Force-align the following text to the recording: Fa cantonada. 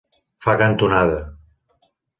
Fa 0.45 0.55
cantonada. 0.63 1.21